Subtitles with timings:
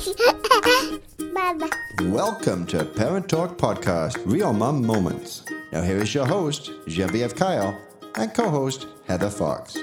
[1.34, 1.68] Baba.
[2.04, 5.44] Welcome to Parent Talk Podcast, Real Mom Moments.
[5.72, 7.78] Now, here is your host, Genevieve Kyle,
[8.14, 9.76] and co host, Heather Fox.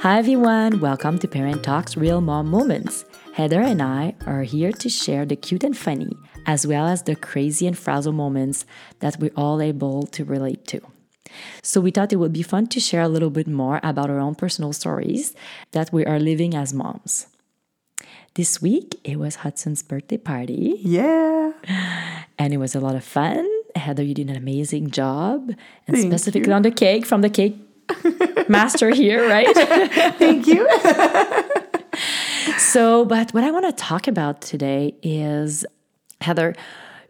[0.00, 0.80] Hi, everyone.
[0.80, 3.04] Welcome to Parent Talks Real Mom Moments.
[3.34, 6.10] Heather and I are here to share the cute and funny,
[6.44, 8.66] as well as the crazy and frazzle moments
[8.98, 10.80] that we're all able to relate to.
[11.62, 14.18] So, we thought it would be fun to share a little bit more about our
[14.18, 15.36] own personal stories
[15.70, 17.28] that we are living as moms.
[18.34, 21.52] This week, it was Hudson's birthday party, Yeah.
[22.38, 23.46] and it was a lot of fun.
[23.76, 25.50] Heather, you did an amazing job,
[25.86, 26.54] and Thank specifically you.
[26.54, 27.56] on the cake from the cake
[28.48, 29.54] master here, right?
[30.18, 30.66] Thank you.
[32.58, 35.66] So, but what I want to talk about today is
[36.22, 36.54] Heather,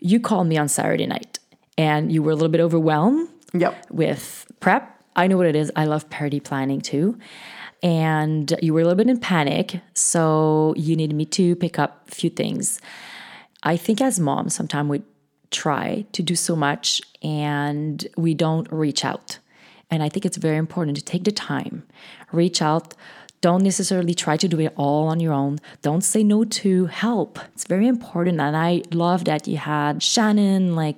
[0.01, 1.39] you called me on Saturday night
[1.79, 3.87] and you were a little bit overwhelmed yep.
[3.91, 4.89] with prep.
[5.15, 5.70] I know what it is.
[5.77, 7.17] I love party planning too.
[7.83, 9.81] And you were a little bit in panic.
[9.95, 12.81] So, you needed me to pick up a few things.
[13.63, 15.03] I think as moms, sometimes we
[15.51, 19.39] try to do so much and we don't reach out.
[19.91, 21.83] And I think it's very important to take the time,
[22.33, 22.95] reach out.
[23.43, 25.59] Don't necessarily try to do it all on your own.
[25.83, 27.39] Don't say no to help.
[27.53, 28.41] It's very important.
[28.41, 30.97] And I love that you had Shannon, like,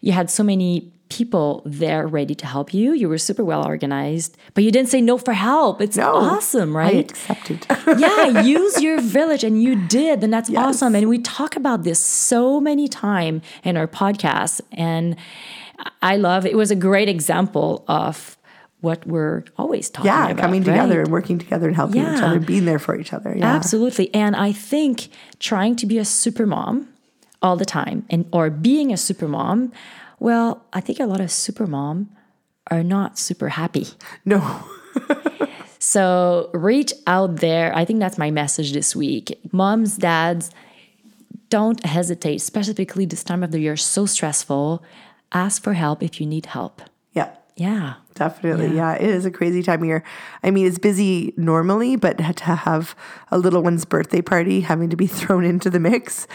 [0.00, 2.92] you had so many people there ready to help you.
[2.92, 5.80] You were super well organized, but you didn't say no for help.
[5.80, 6.14] It's No.
[6.14, 7.10] awesome, I right?
[7.10, 7.66] accepted.
[7.98, 10.94] yeah, use your village, and you did, and that's awesome.
[10.94, 15.16] And we talk about this so many time in our podcast, and
[16.02, 16.56] I love it.
[16.56, 18.36] Was a great example of
[18.80, 20.38] what we're always talking yeah, about.
[20.38, 20.72] coming right?
[20.72, 23.34] together and working together and helping each other, being there for each other.
[23.36, 23.54] Yeah.
[23.54, 24.08] Absolutely.
[24.14, 26.88] And I think trying to be a super mom
[27.42, 29.70] all the time and or being a super mom,
[30.20, 32.10] well, I think a lot of super mom
[32.70, 33.88] are not super happy.
[34.24, 34.64] No.
[35.80, 37.74] So reach out there.
[37.74, 39.40] I think that's my message this week.
[39.50, 40.50] Moms, dads,
[41.48, 44.84] don't hesitate, specifically this time of the year, so stressful.
[45.32, 46.82] Ask for help if you need help.
[47.12, 47.34] Yeah.
[47.60, 47.96] Yeah.
[48.14, 48.74] Definitely.
[48.74, 48.94] Yeah.
[48.94, 50.02] It is a crazy time of year.
[50.42, 52.96] I mean, it's busy normally, but to have
[53.30, 56.26] a little one's birthday party having to be thrown into the mix.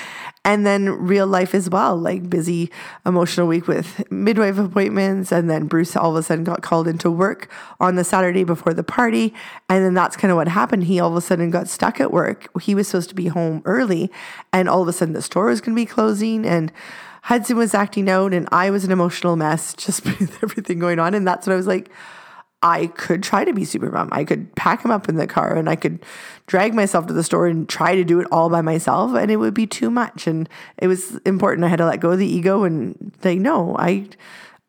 [0.44, 2.70] And then real life as well, like busy
[3.08, 5.32] emotional week with midwife appointments.
[5.32, 8.76] And then Bruce all of a sudden got called into work on the Saturday before
[8.76, 9.34] the party.
[9.68, 10.84] And then that's kind of what happened.
[10.84, 12.50] He all of a sudden got stuck at work.
[12.62, 14.12] He was supposed to be home early.
[14.54, 16.46] And all of a sudden the store was going to be closing.
[16.46, 16.72] And
[17.26, 21.16] Hudson was acting out and I was an emotional mess just with everything going on.
[21.16, 21.90] And that's when I was like,
[22.62, 24.10] I could try to be super mom.
[24.12, 26.04] I could pack him up in the car and I could
[26.46, 29.38] drag myself to the store and try to do it all by myself and it
[29.38, 30.28] would be too much.
[30.28, 30.48] And
[30.78, 31.66] it was important.
[31.66, 34.08] I had to let go of the ego and say, no, I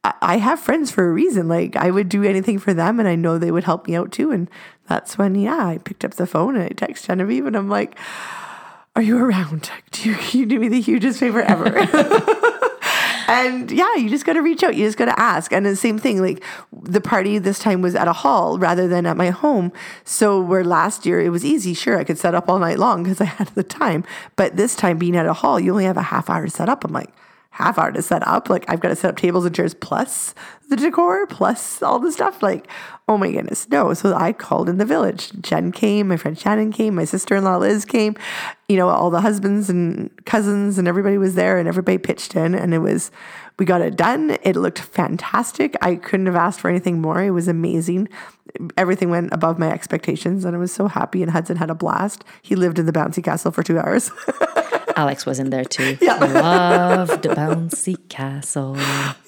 [0.03, 1.49] I- I have friends for a reason.
[1.49, 4.12] Like I would do anything for them and I know they would help me out
[4.12, 4.31] too.
[4.31, 4.49] And
[4.89, 7.99] that's when, yeah, I picked up the phone and I text Genevieve and I'm like,
[8.95, 9.71] are you around?
[9.91, 11.71] Do you, you do me the hugest favor ever.
[13.26, 14.76] And yeah, you just got to reach out.
[14.76, 15.53] You just got to ask.
[15.53, 16.42] And the same thing, like
[16.72, 19.72] the party this time was at a hall rather than at my home.
[20.04, 23.03] So where last year it was easy, sure, I could set up all night long
[23.03, 24.04] because I had the time.
[24.36, 26.69] But this time being at a hall, you only have a half hour to set
[26.69, 26.84] up.
[26.84, 27.10] I'm like,
[27.56, 28.50] half hour to set up.
[28.50, 30.34] Like I've got to set up tables and chairs plus
[30.69, 32.43] the decor plus all the stuff.
[32.43, 32.69] Like,
[33.09, 33.94] oh my goodness, no.
[33.94, 35.33] So I called in the village.
[35.41, 38.15] Jen came, my friend Shannon came, my sister-in-law Liz came.
[38.69, 42.55] You know, all the husbands and cousins and everybody was there and everybody pitched in
[42.55, 43.11] and it was
[43.59, 44.37] we got it done.
[44.43, 45.77] It looked fantastic.
[45.81, 47.22] I couldn't have asked for anything more.
[47.22, 48.09] It was amazing.
[48.77, 52.22] Everything went above my expectations and I was so happy and Hudson had a blast.
[52.43, 54.11] He lived in the bouncy castle for 2 hours.
[54.97, 55.97] Alex was in there too.
[56.01, 56.17] Yeah.
[56.17, 58.77] Love the bouncy castle.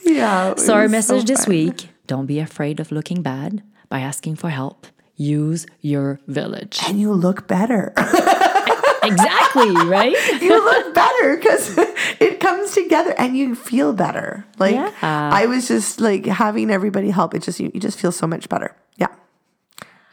[0.05, 0.55] yeah.
[0.57, 4.87] So our message this week, don't be afraid of looking bad by asking for help.
[5.17, 6.81] Use your village.
[6.89, 7.93] And you look better.
[9.03, 10.15] exactly, right?
[10.41, 11.75] you look better because
[12.21, 14.47] it comes together and you feel better.
[14.59, 14.93] Like Yeah.
[15.03, 17.35] I was just like having everybody help.
[17.35, 18.75] It just you, you just feel so much better.
[18.97, 19.09] Yeah,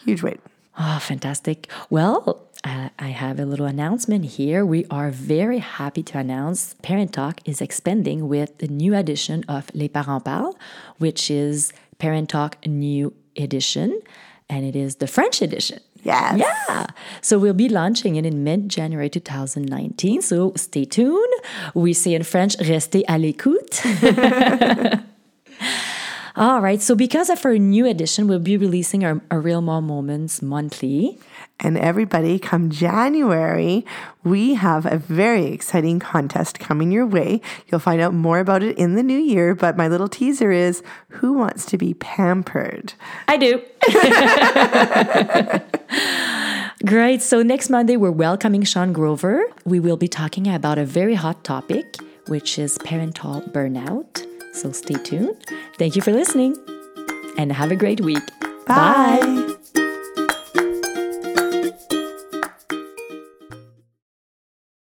[0.04, 0.40] huge weight.
[0.78, 1.70] Oh, fantastic.
[1.90, 4.66] Well, Uh, I have a little announcement here.
[4.66, 9.70] We are very happy to announce Parent Talk is expanding with the new edition of
[9.76, 10.58] Les Parents Parlent,
[10.98, 14.02] which is Parent Talk New Edition,
[14.50, 15.80] and it is the French edition.
[16.02, 16.40] Yes.
[16.40, 16.88] Yeah.
[17.22, 20.24] So we'll be launching it in mid January 2019.
[20.24, 21.34] So stay tuned.
[21.76, 23.86] We say in French, restez à l'écoute.
[26.36, 26.82] All right.
[26.82, 31.18] So because of our new edition, we'll be releasing our, our Real Mom Moments monthly.
[31.60, 33.86] And everybody, come January,
[34.24, 37.42] we have a very exciting contest coming your way.
[37.68, 39.56] You'll find out more about it in the new year.
[39.56, 42.94] But my little teaser is who wants to be pampered?
[43.28, 43.62] I do.
[46.86, 47.22] Great.
[47.22, 49.44] So next Monday, we're welcoming Sean Grover.
[49.64, 51.96] We will be talking about a very hot topic,
[52.28, 54.26] which is parental burnout.
[54.54, 55.36] So stay tuned.
[55.78, 56.58] Thank you for listening
[57.38, 58.24] and have a great week.
[58.68, 59.45] Bye.